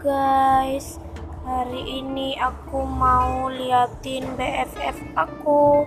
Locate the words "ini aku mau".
2.00-3.52